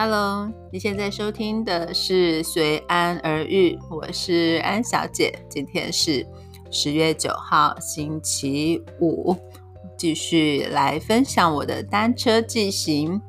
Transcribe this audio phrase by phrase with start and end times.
[0.00, 5.36] Hello，你现在收听的是《随安而遇》，我是安小姐。
[5.50, 6.24] 今天是
[6.70, 9.34] 十月九号，星期五，
[9.96, 13.20] 继续来分享我的单车记行。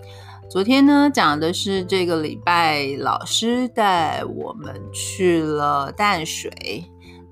[0.48, 6.52] 昨天呢，讲的是这个礼拜老师带我们去了淡水，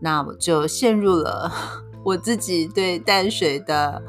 [0.01, 1.51] 那我就陷入了。
[2.07, 4.01] 我自己对淡水的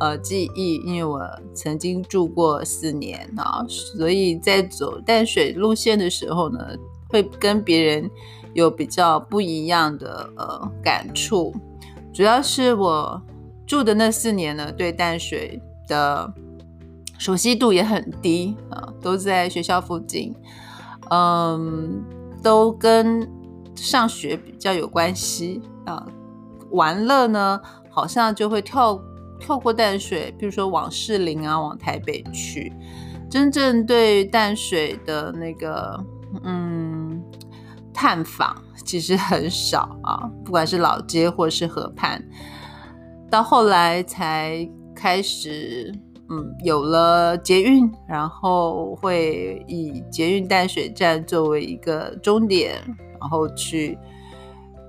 [0.00, 1.20] 呃记忆，因为我
[1.54, 6.58] 曾经住过四年啊，所以在走淡水路线的时候呢，
[7.08, 8.10] 会跟别人
[8.54, 11.54] 有比较不一样的呃感触。
[12.12, 13.22] 主要是我
[13.64, 16.34] 住的那四年呢，对淡水的
[17.18, 20.34] 熟悉度也很低啊，都在学校附近，
[21.08, 22.02] 嗯，
[22.42, 23.30] 都跟
[23.76, 26.04] 上学比较有关系啊。
[26.74, 27.60] 玩乐呢，
[27.90, 29.00] 好像就会跳
[29.40, 32.72] 跳过淡水，比如说往士林啊，往台北去。
[33.30, 35.98] 真正对淡水的那个
[36.44, 37.22] 嗯
[37.92, 40.30] 探访，其实很少啊。
[40.44, 42.22] 不管是老街或是河畔，
[43.30, 45.92] 到后来才开始
[46.30, 52.74] 嗯有了捷运，然后会以捷运淡水站作为一个终点，
[53.20, 53.98] 然后去。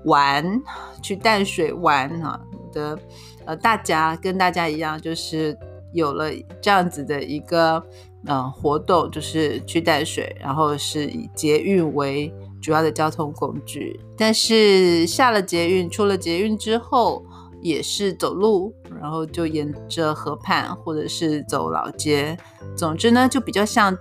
[0.06, 0.62] 玩
[1.02, 2.40] 去淡水玩啊
[2.72, 2.98] 的，
[3.44, 5.56] 呃，大家跟大家一样，就是
[5.92, 7.82] 有了这样子的一个
[8.26, 12.32] 呃活动，就是去淡水，然后是以捷运为
[12.62, 14.00] 主要的交通工具。
[14.16, 17.24] 但是下了捷运，出了捷运之后，
[17.60, 22.36] 也是走路，然后就沿着河畔或者是走老街，
[22.76, 23.96] 总之呢，就比较像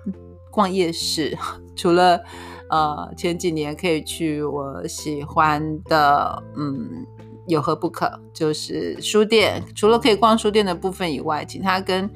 [0.52, 1.38] 逛夜市，
[1.76, 2.22] 除了。
[2.70, 7.06] 呃，前几年可以去我喜欢的，嗯，
[7.48, 8.20] 有何不可？
[8.34, 12.10] 就是书店，除了可以逛书店的部分以外，其他跟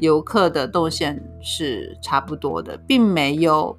[0.00, 3.76] 游客的动线是差不多的，并没有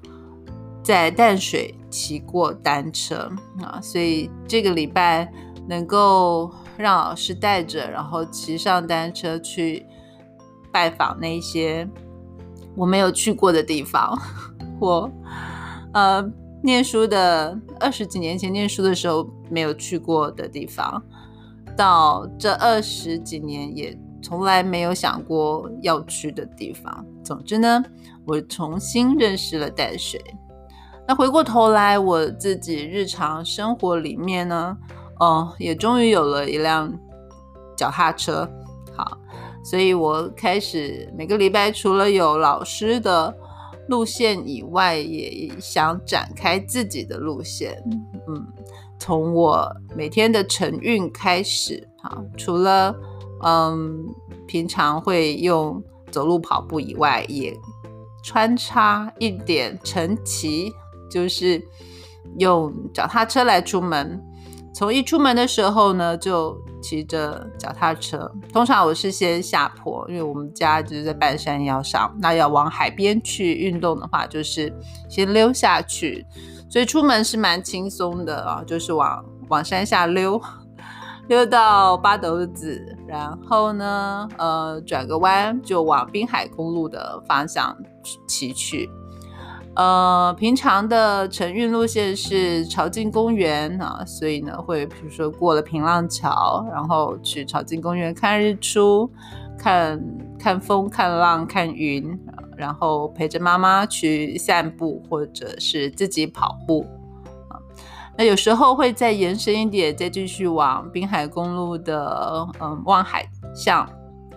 [0.82, 3.30] 在淡水骑过单车
[3.62, 3.78] 啊。
[3.82, 5.30] 所以这个礼拜
[5.68, 9.84] 能够让老师带着，然后骑上单车去
[10.72, 11.86] 拜访那些
[12.74, 14.18] 我没有去过的地方，
[14.80, 15.10] 我。
[15.94, 16.28] 呃，
[16.60, 21.00] 念书的二十几年前念书的时候没有去过的地方，
[21.76, 27.06] 到这二十几年也从来没有想过要去的地方。
[27.22, 27.80] 总之呢，
[28.26, 30.20] 我重新认识了淡水。
[31.06, 34.76] 那回过头来，我自己日常生活里面呢，
[35.20, 36.92] 哦，也终于有了一辆
[37.76, 38.50] 脚踏车。
[38.96, 39.16] 好，
[39.62, 43.32] 所以我开始每个礼拜除了有老师的。
[43.88, 47.76] 路线以外，也想展开自己的路线。
[48.28, 48.46] 嗯，
[48.98, 52.94] 从我每天的晨运开始，哈，除了
[53.42, 54.04] 嗯
[54.46, 57.54] 平常会用走路、跑步以外，也
[58.22, 60.72] 穿插一点晨骑，
[61.10, 61.62] 就是
[62.38, 64.22] 用脚踏车来出门。
[64.74, 72.14] 从一出门的时候呢，就骑着脚踏车，通常我是先下坡，因为我们家就是在半山腰上。
[72.20, 74.70] 那要往海边去运动的话，就是
[75.08, 76.26] 先溜下去，
[76.68, 80.38] 所以出门是蛮轻松的啊，就是往往山下溜，
[81.28, 87.74] 溜到八斗子，然后呢，呃，转个弯就往滨海公路的方向
[88.28, 88.90] 骑去。
[89.76, 99.10] 呃，平常的晨运路线是朝境公园啊，所以呢，会比如说过了平浪桥，然后去朝境公园看日出、
[99.58, 100.00] 看
[100.38, 102.16] 看风、看浪、看云，
[102.56, 106.86] 然后陪着妈妈去散步，或者是自己跑步
[107.48, 107.58] 啊。
[108.16, 113.88] 那有时候会再延伸一点，再继续往滨海公路的嗯望海巷，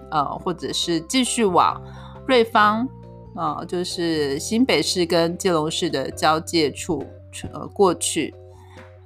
[0.09, 1.79] 呃，或者是继续往
[2.25, 2.89] 瑞芳。
[3.37, 7.05] 啊，就是新北市跟基隆市的交界处，
[7.53, 8.33] 呃，过去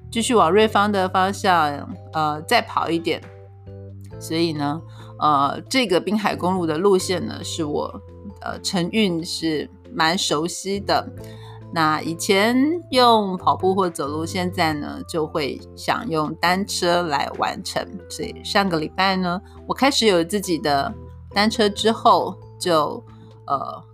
[0.09, 3.22] 继续往瑞芳的方向，呃，再跑一点。
[4.22, 4.81] 所以呢，
[5.19, 7.94] 呃，这个滨海公路的路线呢，是我
[8.39, 11.06] 呃承运是蛮熟悉的。
[11.74, 12.56] 那以前
[12.89, 17.86] 用跑步或走路，现在呢就会想用单车来完成。
[18.10, 20.94] 所以上个礼拜呢，我开始有自己的
[21.34, 23.04] 单车之后，就
[23.45, 23.90] 呃。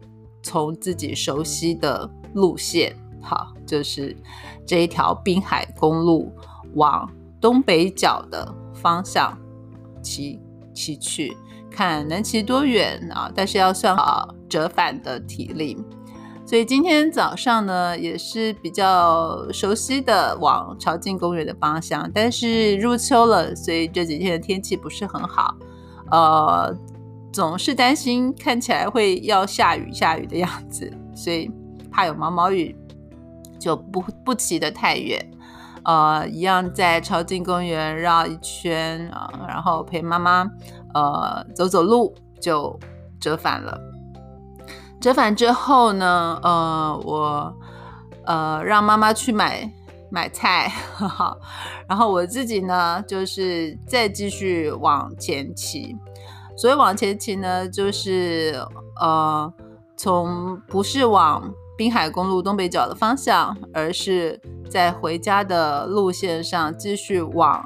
[0.47, 4.15] 从自己熟悉的路线，好，就是
[4.65, 6.31] 这一条滨海公路
[6.75, 7.11] 往
[7.41, 9.37] 东北角的方向
[10.01, 10.39] 骑
[10.73, 11.35] 骑去，
[11.69, 13.29] 看能骑多远啊？
[13.35, 15.77] 但是要算好折返的体力。
[16.45, 25.53] 所以今天早上呢，也是比较熟悉的往朝境公园的方向，但是入秋了，所以这几天的天气不是很好，
[26.09, 26.73] 呃。
[27.31, 31.51] 总是担心看起来会要下雨下雨的样子， 所以
[31.91, 32.75] 怕有毛毛雨，
[33.59, 35.23] 就不不骑得太远。
[35.83, 40.45] 呃，一样在朝境公园绕一圈啊，然后陪妈妈
[40.93, 42.77] 呃走走路，就
[43.19, 43.79] 折返了。
[44.99, 47.55] 折返之后呢，呃，我
[48.25, 49.71] 呃让妈妈去买
[50.09, 50.69] 买菜，
[51.87, 55.95] 然后我自己呢就是再继续往前骑。
[56.57, 58.59] 所以往前骑呢，就是
[58.99, 59.53] 呃
[59.95, 67.63] 从不是往滨海公路东北角的方向，而是在回家的路线上继续往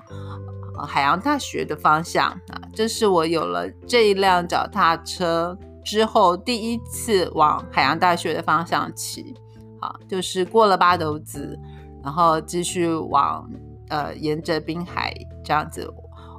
[0.88, 2.62] 海洋大学的方向啊。
[2.76, 5.58] 这是我有了这一辆脚踏车。
[5.84, 9.34] 之后第一次往海洋大学的方向骑，
[9.80, 11.58] 好，就是过了八斗子，
[12.04, 13.50] 然后继续往
[13.90, 15.12] 呃沿着滨海
[15.44, 15.92] 这样子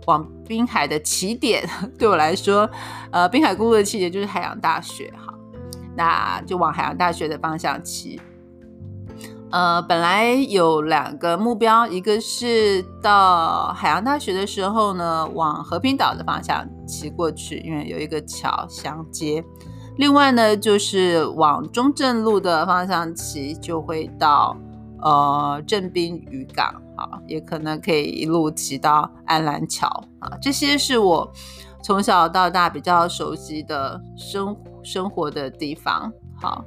[0.06, 1.68] 往滨海的起点，
[1.98, 2.68] 对我来说，
[3.10, 5.34] 呃滨海公路的起点就是海洋大学，好，
[5.96, 8.20] 那就往海洋大学的方向骑。
[9.50, 19.44] 呃，本来有两个目标，一个是到海洋大学的时候呢，往和平岛的方向骑过去，因为有一个桥相接；
[19.98, 24.56] 另外呢，就是往中正路的方向骑，就会到
[25.02, 26.81] 呃正滨渔港，
[27.26, 29.86] 也可能可以一路骑到安澜桥
[30.20, 30.30] 啊。
[30.40, 31.32] 这些是我
[31.82, 36.64] 从小到大比较熟悉的生生活的地方，好。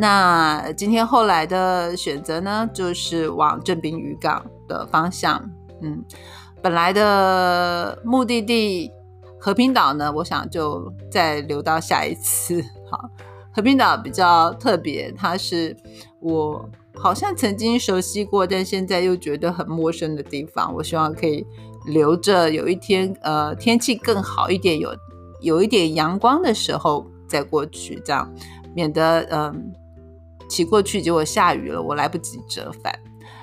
[0.00, 5.50] 那今天后来的选择呢，就是往正滨渔港的方向。
[5.82, 6.04] 嗯，
[6.62, 8.92] 本来的目的地
[9.40, 12.62] 和平岛呢，我想就再留到下一次。
[12.88, 13.10] 好，
[13.52, 15.76] 和平岛比较特别，它是
[16.20, 16.68] 我
[17.00, 20.74] 好像曾经熟悉过，但现在又觉得很陌生的地方。
[20.74, 21.46] 我希望可以
[21.86, 24.90] 留着，有一天呃天气更好一点，有
[25.40, 28.32] 有一点阳光的时候再过去，这样
[28.74, 29.72] 免得嗯。
[30.50, 32.98] 骑过去，结果下雨了，我来不及折返。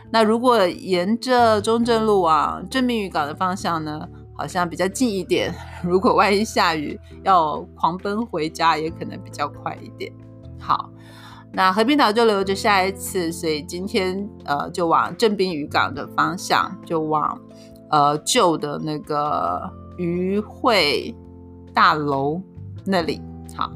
[0.09, 4.09] 那如果沿着中正路往正滨渔港的方向呢？
[4.33, 5.53] 好像比较近一点。
[5.83, 10.11] 如果万一下雨，要狂奔回家，也可能比较快一点。
[10.59, 10.89] 好，
[11.55, 17.39] 那和平岛就留着下一次，所以今天呃就往正滨渔港的方向，就往
[17.89, 19.61] 呃旧的那个
[19.97, 21.15] 渔会
[21.73, 22.41] 大楼
[22.85, 23.21] 那里。
[23.55, 23.71] 好。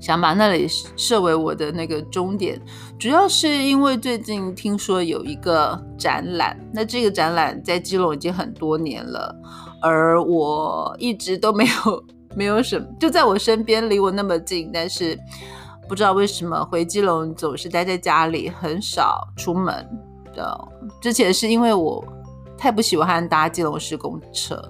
[0.00, 2.60] 想把那里设为我的那个终点，
[2.98, 9.34] 主要是因为最近听说有一个展览，那这个展览在基隆已经很多年了，
[9.80, 12.04] 而我一直都没有
[12.36, 15.18] 没有什么，就在我身边，离我那么近，但是
[15.88, 19.86] 不知道为什么回基隆总是待在家里，很少出门
[20.34, 20.68] 的。
[21.00, 22.04] 之前是因为我
[22.56, 24.60] 太不喜欢搭基隆市公车，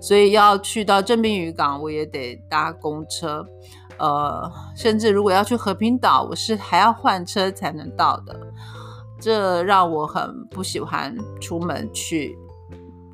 [0.00, 3.46] 所以要去到正滨渔港，我也得搭公车。
[3.98, 8.36] 呃，甚至如果要去和平岛，我是还要换车才能到的，
[9.18, 12.36] 这让我很不喜欢出门去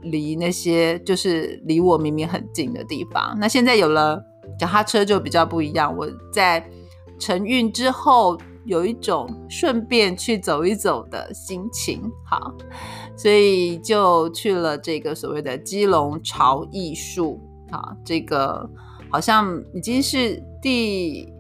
[0.01, 3.37] 离那些就是离我明明很近的地方。
[3.39, 4.21] 那现在有了
[4.59, 6.69] 脚踏车就比较不一样，我在
[7.23, 12.53] 承运之后有一种顺便去走一走的心情，好，
[13.17, 17.41] 所以就去了这个所谓的基隆潮艺术，
[17.71, 18.69] 啊，这个。
[19.15, 21.31] 好像已经是第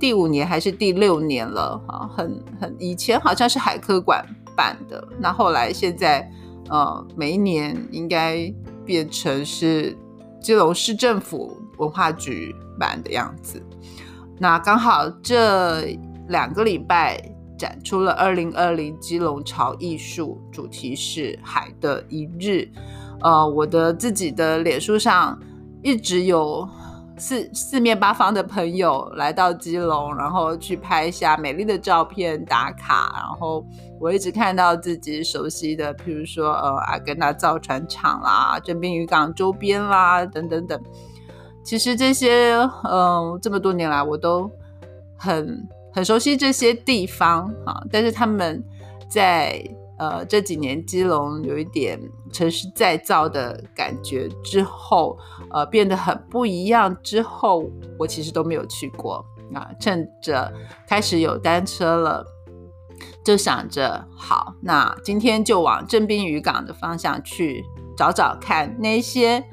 [0.00, 4.20] 第五年还是第六年了啊，很很以前好像是海科馆
[4.56, 6.28] 办的，那后来现在
[6.68, 8.52] 呃每一年应该
[8.84, 9.96] 变成是
[10.42, 13.62] 基隆市政府文化局办的样子。
[14.40, 15.96] 那刚好这
[16.28, 17.20] 两个礼拜
[17.58, 22.66] 展出了二零二零基隆潮艺术，主题是海的一日。
[23.20, 25.38] 呃，我的自己的脸书上
[25.82, 26.66] 一直有。
[27.18, 33.12] 四四面八方的朋友来到基隆，然后去拍下美丽的照片打卡。
[33.14, 33.62] 然后
[34.00, 40.82] 我一直看到自己熟悉的，譬如说呃阿根纳造船厂啦、正滨渔港周边啦等等等。
[41.64, 44.50] 其实这些嗯这么多年来我都
[45.16, 48.62] 很很熟悉这些地方啊，但是他们
[49.08, 49.62] 在。
[50.00, 52.00] 呃，这几年基隆有一点
[52.32, 55.14] 城市再造的感觉之后，
[55.50, 59.68] 呃，变得很不一样之后，我其实都没有去过啊。
[59.78, 60.50] 趁着
[60.88, 62.24] 开始有单车了，
[63.22, 67.62] 就想着好，那今天就往正滨渔港的方向去
[67.94, 69.44] 找找看，那些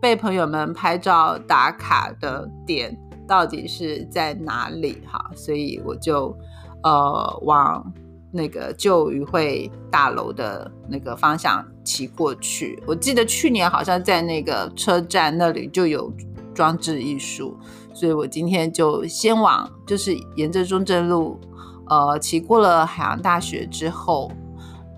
[0.00, 5.30] 被朋友们拍照打卡的点到底是在哪里哈。
[5.34, 6.36] 所以我就
[6.82, 7.92] 呃往。
[8.32, 16.12] 那个旧渔会大楼的那个方向骑过去，我记得去年好像在那个车站那里就有
[16.52, 17.56] 装置艺术，
[17.94, 21.40] 所以我今天就先往就是沿着中正路
[21.88, 24.30] 呃，骑过了海洋大学之后，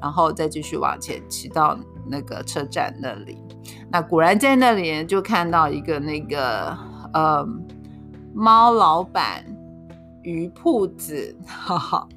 [0.02, 1.78] 然后再继续往前骑到
[2.08, 3.38] 那个车站那里。
[3.90, 6.76] 那果然在那里就看到一个那个
[7.12, 7.46] 呃
[8.34, 9.44] 猫老板
[10.22, 12.08] 鱼铺子，哈哈，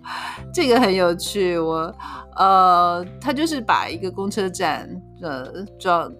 [0.53, 1.57] 这个很有趣。
[1.57, 1.93] 我
[2.35, 4.89] 呃，他就是把一个公车站
[5.21, 6.11] 呃装。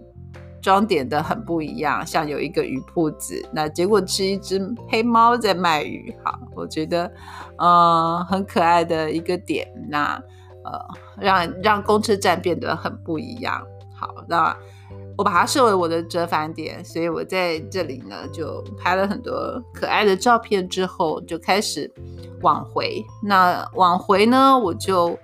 [0.62, 6.16] 装点的很不一样，像有一个鱼铺子，那结果是一只黑猫在卖鱼。
[6.24, 7.12] 好，我觉得，
[7.58, 9.68] 呃，很可爱的一个点。
[9.90, 10.14] 那
[10.64, 10.80] 呃，
[11.18, 13.60] 让让公车站变得很不一样。
[13.96, 14.56] 好，那
[15.18, 21.92] 我把它设为我的折返点，所以我在这里呢就拍了很多可爱的照片，之后就开始
[22.42, 23.04] 往回。
[23.24, 25.18] 那往回呢，我就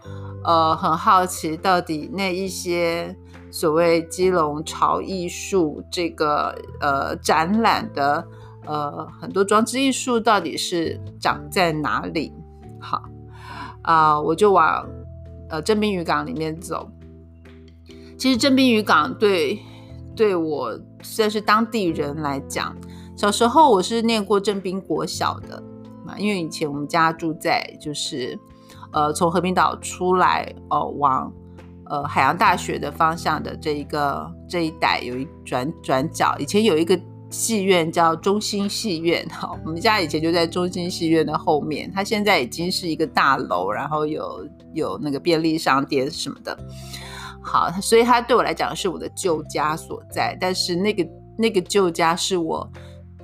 [0.43, 3.15] 呃很好奇，到底那一些。
[3.49, 8.27] 所谓基隆潮艺术这个呃展览的
[8.65, 12.33] 呃很多装置艺术到底是长在哪里？
[12.79, 13.01] 好
[13.81, 14.85] 啊，我就往
[15.49, 16.91] 呃正滨渔港里面走。
[18.17, 19.57] 其实正滨渔港对
[20.17, 22.75] 对我算是当地人来讲，
[23.15, 25.63] 小时候我是念过正滨国小的
[26.05, 28.37] 啊，因为以前我们家住在就是
[28.91, 31.31] 呃从和平岛出来哦往。
[31.89, 46.59] 呃，海洋大学的方向的这一个这一带有一转转角，以前有一个戏院叫中心戏院，哈，我们家以前就在中心戏院的后面，它现在已经是一个大楼，然后有有那个便利商店什么的，
[47.47, 52.69] 好，所以它对我来讲是我的旧家所在，但是那个那个旧家是我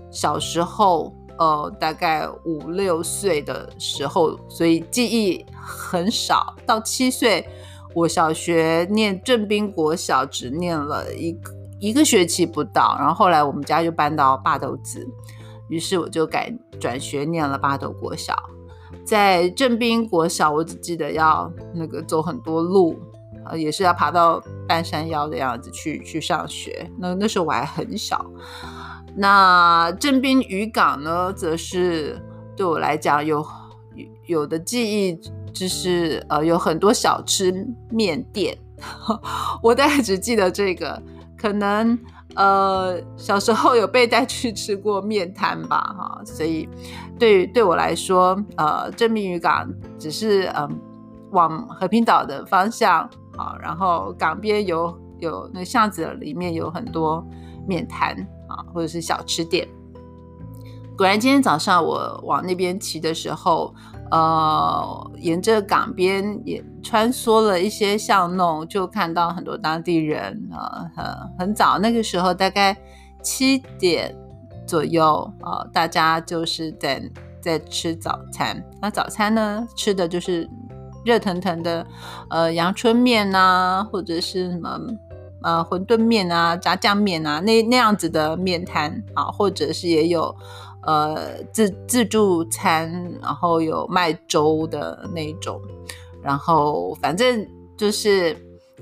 [0.09, 7.45] 小时候，呃，大概五六岁的时候，所以记忆很少，到七岁。
[7.95, 15.07] 我小学念正滨国小，只念了一个一个学期不到，然后后来我们家就搬到八斗子，
[15.69, 18.35] 于是我就改转学念了八斗国小。
[19.05, 22.97] 在正滨国小，我只记得要那个走很多路，
[23.45, 26.89] 呃，也是要爬到半山腰的样子去去上学。
[26.97, 28.25] 那那时候我还很小。
[29.15, 32.21] 那镇滨渔港呢，则是
[32.55, 33.45] 对我来讲有
[34.25, 35.19] 有的记忆。
[35.53, 37.53] 就是呃，有很多小吃
[37.91, 38.57] 面店，
[39.61, 40.99] 我大概只记得这个，
[41.37, 41.95] 可能
[42.33, 46.67] 呃小时候有被带去吃过面摊吧，哈，所以
[47.19, 50.81] 对对我来说，呃，正滨渔港只是嗯
[51.29, 53.07] 往和平岛的方向
[53.61, 57.25] 然后港边有有那巷子里面有很多
[57.67, 58.15] 面摊
[58.47, 59.67] 啊，或者是小吃店。
[60.97, 63.73] 果然，今天早上我往那边骑的时候。
[64.11, 71.05] 呃，沿着港边也穿梭了一些巷弄，就看到很多当地人啊，很
[71.39, 72.77] 很早那个时候，大概
[73.23, 74.15] 七点
[74.67, 77.01] 左右啊，大家就是在
[77.41, 78.63] 在吃早餐。
[78.79, 80.47] 那早餐呢，吃的就是
[81.03, 81.85] 热腾腾的
[82.29, 84.79] 呃阳春面啊，或者是什么
[85.41, 90.35] 呃馄饨面啊、炸酱面啊，那那样子的面摊啊，或者是也有。
[90.85, 92.91] 呃，自自助餐，
[93.21, 95.57] 然后有卖粥的那种，
[96.21, 98.35] 然后反正就是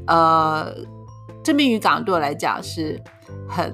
[0.07, 0.73] 呃，
[1.43, 2.99] 正滨渔港对我来讲是
[3.47, 3.71] 很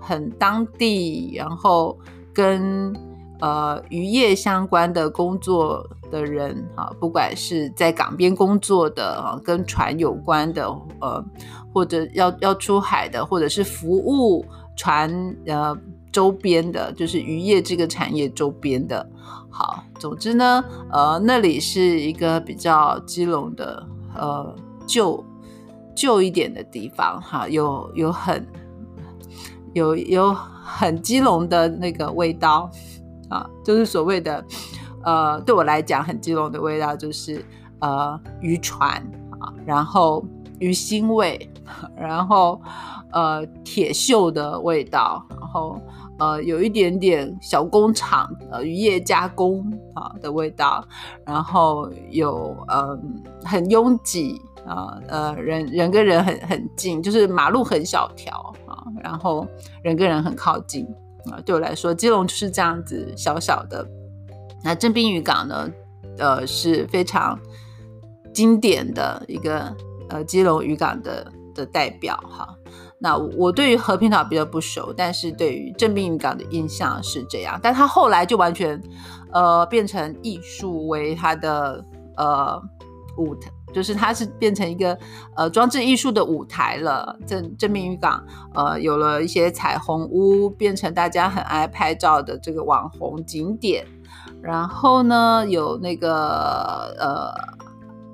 [0.00, 1.98] 很当地，然后
[2.32, 2.94] 跟
[3.40, 10.66] 呃渔业相关的工作的人哈，不管是在港边工作的啊，跟船有关的，
[11.00, 11.24] 呃，
[11.72, 14.44] 或者要要出海的，或者是服务
[14.76, 15.76] 船呃。
[16.12, 19.08] 周边的，就是渔业这个产业周边的。
[19.48, 24.52] 好，总之呢，呃，那里是一个比较基隆的，呃，
[24.88, 25.24] 旧
[25.94, 28.44] 旧一点的地方，哈，有有很
[29.72, 32.68] 有有很基隆的那个味道
[33.30, 34.44] 啊，就是所谓的，
[35.02, 37.42] 呃，对我来讲很基隆的味道，就是
[37.78, 38.90] 呃渔船
[39.40, 40.22] 啊，然后
[40.58, 41.50] 鱼腥味，
[41.96, 42.60] 然后
[43.12, 45.80] 呃铁锈的味道，然后。
[46.20, 50.84] 呃，有一点点小工厂，呃，渔业加工啊的味道，
[51.24, 52.94] 然后有呃
[53.42, 58.34] 很拥挤啊，呃人人跟人很很近，就是马路很小条
[58.66, 59.46] 啊，然后
[59.82, 60.86] 人跟人很靠近
[61.30, 61.40] 啊。
[61.44, 63.86] 对我来说，基隆就是这样子小小的。
[64.62, 65.70] 那正滨渔港呢，
[66.18, 67.38] 呃是非常
[68.32, 69.74] 经典的一个
[70.08, 72.54] 呃基隆渔港的的代表哈。
[73.02, 77.58] 那我对于和平岛比较不熟，但是对于正滨渔港的印象是这样。
[77.62, 78.78] 但他后来就完全，
[79.32, 81.82] 呃，变成艺术为他的
[82.18, 82.60] 呃
[83.16, 84.98] 舞台，就是它是变成一个
[85.36, 87.18] 呃装置艺术的舞台了。
[87.26, 88.24] 正正滨渔港
[88.54, 93.86] 呃有了一些彩虹屋，变成大家很爱拍照的这个网红景点。
[94.42, 97.32] 然后呢，有那个呃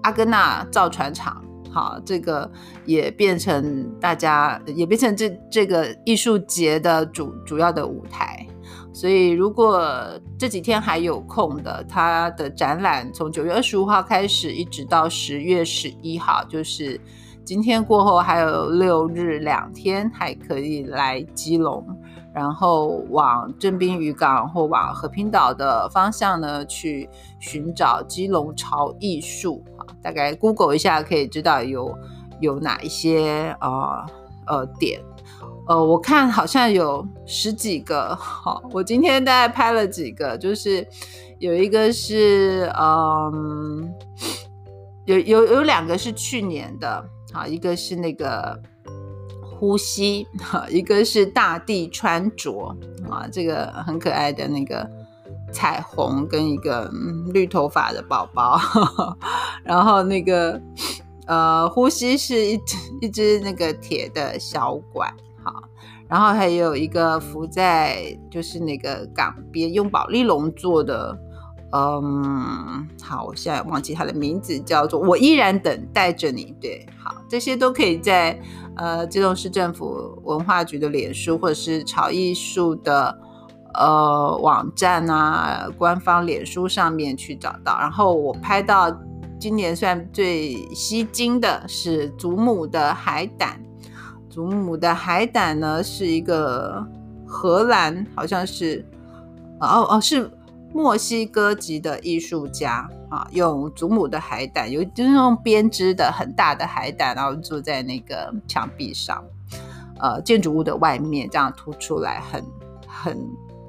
[0.03, 2.51] 阿根纳造船厂，好，这个
[2.85, 8.45] 也变成大家也变成这这个艺术节的主主要的舞台。
[8.97, 16.99] 所以，如果这几天还有空的，他的展览从九月二十五号开始，一直到十月十一号，就是
[17.45, 21.87] 今天过后还有六日两天，还可以来基隆，
[22.33, 27.07] 然后往正滨渔港或往和平岛的方向呢去
[27.39, 29.85] 寻找基隆潮艺术啊。
[30.01, 31.95] 大概 Google 一下可以知道有
[32.41, 34.07] 有哪一些呃
[34.47, 35.03] 呃点。
[35.67, 40.87] 呃，我看好像有十几个， 好，我今天大概拍了几个，就是
[41.41, 43.93] 有一个是，嗯，
[45.07, 48.57] 有有有两个是去年的，好，一个是那个
[49.43, 52.69] 呼吸，哈，一个是大地穿着，
[53.11, 54.89] 啊，这个很可爱的那个
[55.53, 56.89] 彩虹跟一个
[57.33, 58.61] 绿头发的宝宝，
[59.65, 60.61] 然后那个
[61.27, 62.61] 呃，呼吸是一
[63.01, 65.13] 一只那个铁的小管。
[65.47, 65.63] 好，
[66.09, 71.17] 然后还有一个浮在就是那个港边，用宝丽龙做的，
[71.71, 76.53] 嗯，好，我现在忘记它的名字，叫做我依然等待着你。
[76.61, 78.37] 对，好，这些都可以在
[78.75, 83.17] 呃，基隆市政府文化局的脸书或者是潮艺术的
[83.75, 87.79] 呃网站啊，官方脸书上面去找到。
[87.79, 88.91] 然后我拍到
[89.39, 93.65] 今年算最吸睛的是祖母的海胆。
[94.37, 96.87] 祖母的海胆呢，是一个
[97.27, 98.85] 荷兰，好像是
[99.61, 100.31] 哦哦，是
[100.75, 109.25] 墨西哥籍的艺术家啊，用祖母的海胆，有就是用编织的很大的海胆，然后坐在那个墙壁上，
[109.99, 112.45] 呃，建筑物的外面这样凸出来，很
[112.87, 113.19] 很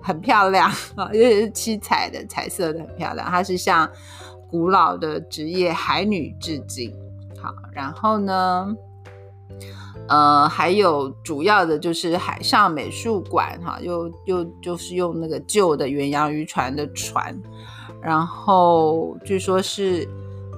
[0.03, 3.25] 很漂亮 啊，因为是七彩的，彩色的很漂亮。
[3.29, 3.89] 它是向
[4.51, 6.93] 古老的职业海女致敬。
[7.41, 8.75] 好，然后呢？
[10.07, 17.37] 呃，还有主要的就是海上美术馆哈，又又就是用那个旧的远洋渔船的船，
[18.01, 20.07] 然后据说是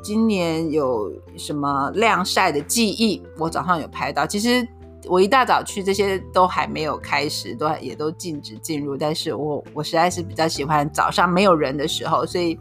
[0.03, 4.27] 今年有什么晾晒的记忆，我早上有拍到。
[4.27, 4.67] 其实
[5.07, 8.95] 我一大早去，这些都还没有开始，都也都禁止进入。
[8.95, 12.55] 但是我我实在是比较喜欢早上没有人的时候，所以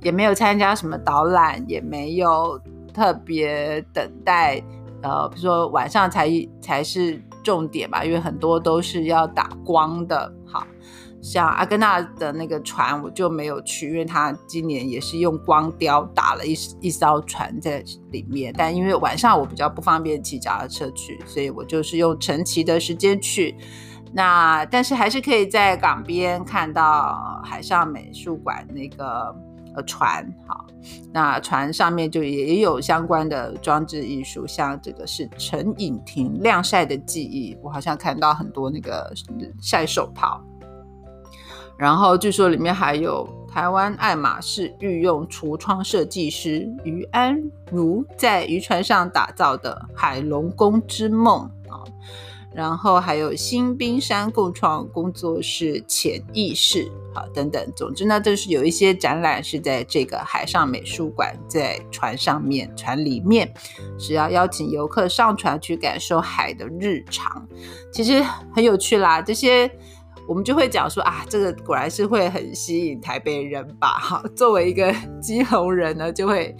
[0.00, 2.58] 也没有参加什么导览，也没有
[2.94, 4.62] 特别等待。
[5.02, 10.32] 呃，比如说晚上才才是重点吧，因为很多都是要打光的。
[10.46, 10.64] 好
[11.20, 18.52] 像阿根纳的那个船我就没有去，因为他今年也是用光雕打了一一艘船在里面。
[18.56, 23.56] 但因为晚上我比较不方便骑脚踏车去，所以我就是用晨骑的时间去。
[24.12, 29.34] 那但是还是可以在港边看到海上美术馆那个。
[29.74, 30.66] 呃，船好，
[31.12, 39.12] 那船上面就也有相关的装置艺术，像这个是陈颖婷晾晒的记忆，我好像看到很多那个
[39.60, 40.42] 晒手套，
[41.78, 51.80] 然后据说里面还有台湾爱马仕御用橱窗设计师于安如在渔船上打造的海龙宫之梦啊。
[52.54, 57.66] 然后还有新冰山共创工作室潜意识，好等等。
[57.74, 63.50] 总之呢，就是有一些展览是在这个海上美术馆，在船上面、船里面，
[63.98, 67.48] 是要邀请游客上船去感受海的日常。
[67.90, 68.22] 其实
[68.54, 69.70] 很有趣啦，这些
[70.28, 73.98] 我们就会讲说啊，这个果然是会很吸引台北人吧？
[73.98, 76.54] 哈，作为一个基隆人呢，就会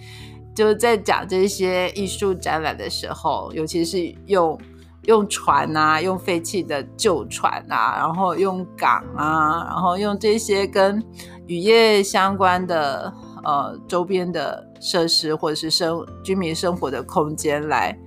[0.55, 4.59] 就在讲这些艺术展览的时候，尤其是用。
[5.05, 11.03] 用船啊，用废弃的旧船啊，然后用港啊，然后用这些跟
[11.45, 13.13] 渔业相关的
[13.43, 17.97] 呃周边的设施或者是生居民生活的空间来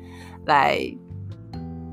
[0.47, 0.81] 来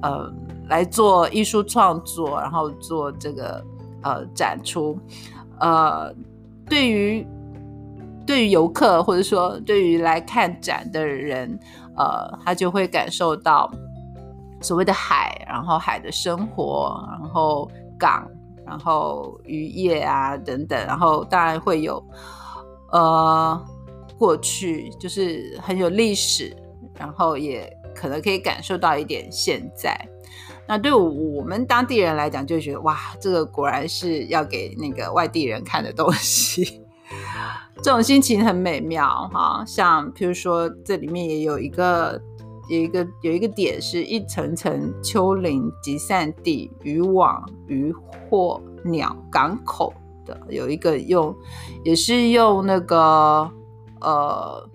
[0.02, 0.32] 呃
[0.70, 3.62] 来做艺术创作，然后做这个
[4.04, 4.98] 呃展出，
[5.60, 6.16] 呃，
[6.70, 7.28] 对于
[8.26, 11.60] 对于游客或者说对于来看展的人，
[11.98, 13.70] 呃，他就会感受到。
[14.64, 18.26] 所谓的海，然后海的生活，然后港，
[18.66, 22.02] 然后渔业啊等等，然后当然会有
[22.92, 23.62] 呃
[24.18, 26.56] 过去，就是很有历史，
[26.98, 29.94] 然后也可能可以感受到一点现在。
[30.66, 36.82] 那对我们当地人来讲，就觉得哇，这个果然是要给那个外地人看的东西，
[37.82, 39.62] 这种心情很美妙哈。
[39.68, 42.18] 像譬如说，这里面也有一个。
[42.70, 47.94] 有一个有一个点是一层层丘陵集散地、渔网、渔
[48.30, 49.94] 获、鸟港口
[50.26, 51.36] 的，有一个用
[51.84, 53.52] 也是用那个
[54.00, 54.70] 呃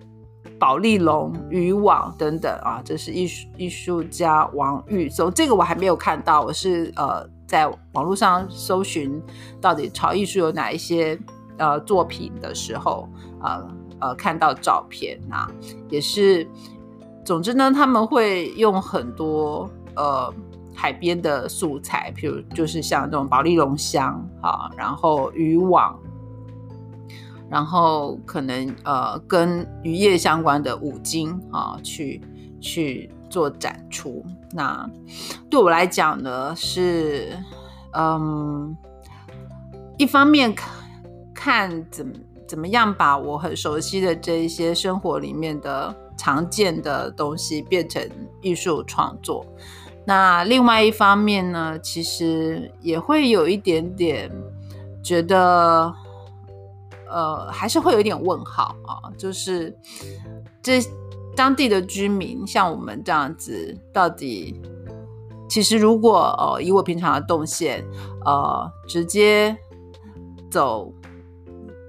[0.59, 9.19] 宝丽龙渔网等等啊，这是艺术艺术家王玉松，这个我还没有看到，我是呃在网络上搜寻
[9.59, 11.19] 到底潮艺术有哪一些
[11.57, 13.09] 呃作品的时候
[13.41, 13.65] 啊
[13.99, 15.49] 呃看到照片啊，
[15.89, 16.47] 也是。
[17.25, 20.33] 总之呢，他们会用很多呃
[20.73, 25.99] 海边的素材，譬如就是像这种保利龙箱啊，然后渔网，
[27.49, 32.19] 然后可能呃跟渔业相关的五金啊，去
[32.59, 34.25] 去做展出。
[34.51, 34.89] 那
[35.51, 37.37] 对我来讲呢，是
[37.91, 38.75] 嗯，
[39.97, 40.51] 一方面
[41.31, 42.11] 看怎
[42.47, 45.95] 怎么样把我很熟悉的这一些生活里面的。
[46.19, 48.05] 常见的东西变成
[48.41, 49.45] 艺术创作，
[50.05, 54.29] 那另外一方面呢，其实也会有一点点
[55.01, 55.93] 觉得，
[57.07, 59.73] 呃，还是会有一点问号啊，就是
[60.61, 60.81] 这
[61.37, 64.59] 当地的居民像我们这样子，到底
[65.47, 67.81] 其实如果呃以我平常的动线，
[68.25, 69.55] 呃，直接
[70.51, 70.91] 走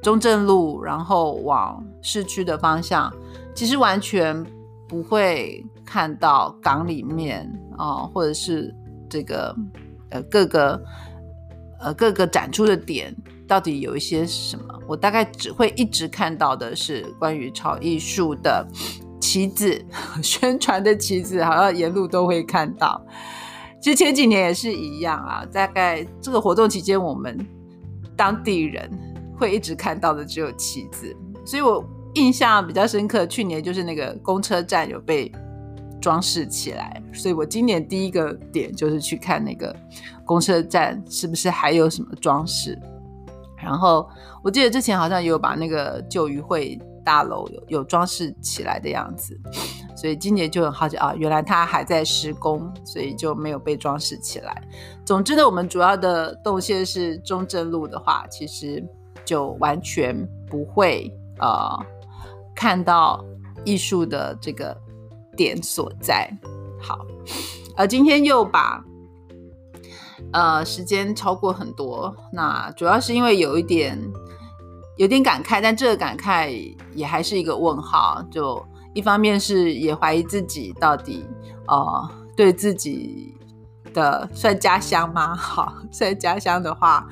[0.04, 3.12] 中正路，然后往市区的方向。
[3.60, 4.42] 其实完全
[4.88, 7.46] 不会看到港里面
[7.76, 8.74] 啊，或者是
[9.06, 9.54] 这个
[10.08, 10.82] 呃各个
[11.78, 13.14] 呃各个展出的点
[13.46, 14.64] 到底有一些什么。
[14.88, 18.66] 我大概只会一直看到的是关于潮艺术的
[19.20, 19.84] 旗子，
[20.24, 22.98] 宣传的旗子，好像沿路都会看到。
[23.78, 25.44] 其实前几年也是一样啊。
[25.52, 27.38] 大概这个活动期间，我们
[28.16, 28.90] 当地人
[29.36, 31.84] 会一直看到的只有旗子，所以我。
[32.14, 35.30] 印象比较深刻，去年就是那个公车站有被
[36.00, 39.74] 装饰起来，所以我今年第一个点就是去看那个
[40.24, 42.76] 公车站是不是还有什么装饰。
[43.62, 44.08] 然后
[44.42, 49.38] 我记得之前好像有把那个旧渔会大楼有有装饰起来的样子，
[49.94, 54.62] 所以今年就很好奇啊，原来它还在施工，所以就没有被装饰起来。
[55.04, 58.82] 总之呢，我们主要的动线是中正路的话，其实
[59.24, 61.78] 就完全不会呃。
[62.60, 63.24] 看到
[63.64, 64.76] 艺术的这个
[65.34, 66.30] 点所在，
[66.78, 66.98] 好，
[67.74, 68.84] 呃，今天又把
[70.30, 73.98] 呃时间超过很多，那主要是因为有一点
[74.98, 78.22] 有点感慨，但这个感慨也还是一个问号。
[78.30, 81.24] 就一方面是也怀疑自己到底
[81.66, 83.34] 呃对自己
[83.94, 85.34] 的 算家乡吗？
[85.34, 87.08] 好，算家乡的话，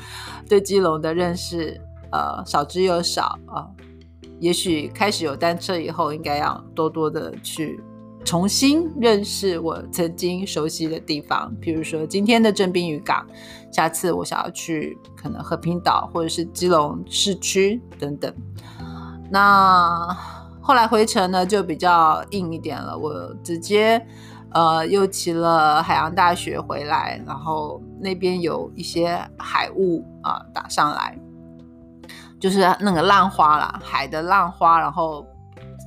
[0.47, 1.81] 对基隆的认识
[2.13, 3.65] 呃少之又少啊。
[4.41, 7.83] 也许开始有单车以后，应该要多多的去
[8.25, 13.27] 重新认识我曾经熟悉的地方，比如说今天的正滨渔港，
[13.73, 18.33] 下次我想要去可能和平岛或者是基隆市区等等。
[19.31, 20.17] 那
[20.61, 24.05] 后来回程呢就比较硬一点了，我直接
[24.51, 31.19] 呃又骑了海洋大学回来，然后那边有一些海雾啊打上来。
[32.41, 35.27] 就是那个浪花啦，海的浪花，然后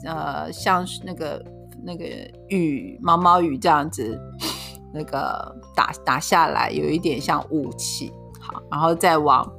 [0.05, 1.43] 呃，像是那个
[1.83, 2.05] 那个
[2.49, 4.19] 雨毛毛雨这样子，
[4.93, 8.11] 那个打打下来，有一点像雾气。
[8.39, 9.49] 好，然后再往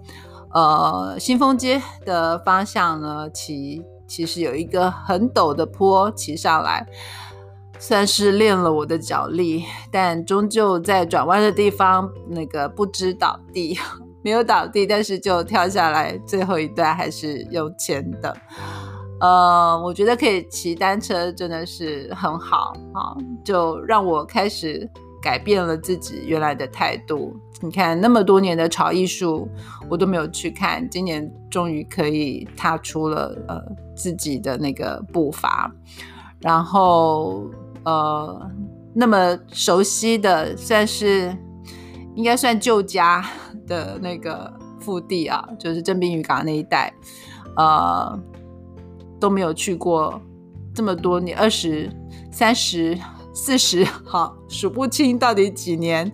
[0.52, 6.86] 呃新丰街的方向呢骑，其实有一个很陡的坡，骑上来
[7.78, 13.78] 算是练了我的脚力，但终究在转弯的地方那个不知倒地。
[14.22, 18.36] 没有倒地，但是就跳下来，最后一段还是有钱的。
[19.20, 24.88] 呃，我觉得可以骑单车真的是很好啊，就让我开始
[25.22, 27.36] 改变了自己原来的态度。
[27.60, 29.48] 你看那么多年的潮艺术，
[29.88, 33.62] 我都没有去看，今年终于可以踏出了呃
[33.94, 35.72] 自己的那个步伐，
[36.40, 37.48] 然后
[37.84, 38.50] 呃
[38.92, 41.32] 那么熟悉的算是
[42.16, 43.24] 应该算旧家。
[43.72, 46.92] 的那个腹地啊，就是正滨渔港那一带，
[47.56, 48.18] 呃，
[49.18, 50.20] 都没有去过
[50.74, 51.90] 这么多年，二十
[52.30, 52.98] 三十
[53.32, 56.12] 四十， 好数不清到底几年。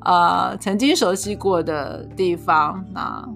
[0.00, 3.28] 呃，曾经熟悉过的地方，那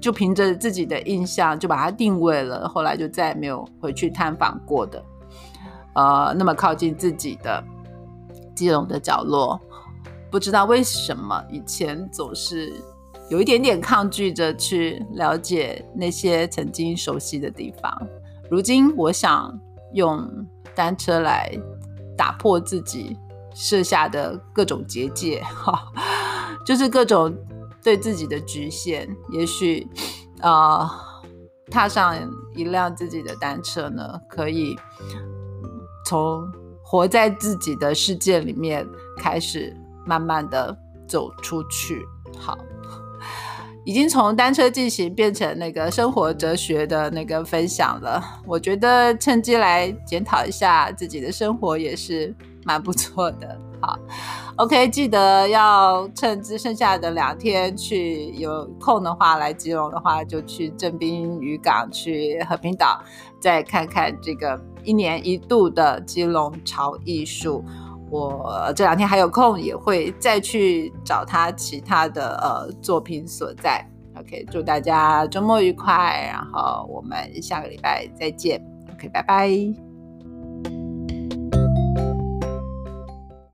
[0.00, 5.04] 就凭着自己的印象就把它定位了，后来就再也没有回去探访过的。
[5.94, 7.62] 呃，那么靠近自己的
[8.54, 9.60] 基隆的角落。
[10.30, 12.72] 不知道为什么以前总是
[13.28, 18.08] 有一点点抗拒着去了解那些曾经熟悉的地方。
[18.50, 19.58] 如今我想
[19.92, 21.52] 用单车来
[22.16, 23.16] 打破自己
[23.54, 25.92] 设下的各种结界，哈，
[26.64, 27.36] 就是各种
[27.82, 29.86] 对自己的局限，也许
[30.40, 30.88] 呃
[31.70, 32.16] 踏上
[32.54, 34.76] 一辆自己的单车呢，可以
[36.06, 36.42] 从
[36.82, 39.76] 活在自己的世界里面开始，
[40.10, 42.04] 慢慢的走出去。
[42.36, 42.58] 好。
[43.82, 53.58] 已经从单车进行变成那个生活哲学的那个分享了，我觉得趁机来检讨一下自己的生活也是蛮不错的。
[53.80, 53.98] 好
[54.56, 63.02] ，OK，记得要趁只剩下的两天去，有空的话来基隆的话就去正滨渔港、去和平岛，
[63.40, 67.64] 再看看这个一年一度的基隆潮艺术。
[68.10, 73.86] 我这两天还有空，也会再去找他其他的呃作品所在。
[74.18, 78.60] OK，祝大家周末愉快，然后我们下个礼拜再见。
[78.94, 79.89] OK，拜拜。